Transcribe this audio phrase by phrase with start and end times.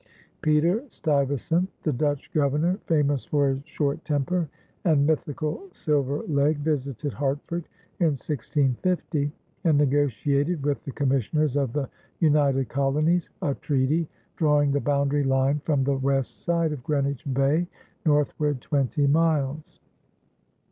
[0.41, 4.49] Peter Stuyvesant, the Dutch Governor, famous for his short temper
[4.83, 7.65] and mythical silver leg, visited Hartford
[7.99, 9.31] in 1650,
[9.63, 11.87] and negotiated with the commissioners of the
[12.17, 17.67] United Colonies a treaty drawing the boundary line from the west side of Greenwich Bay
[18.03, 19.79] northward twenty miles.